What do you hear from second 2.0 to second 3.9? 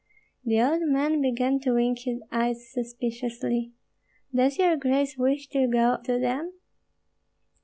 his eyes suspiciously.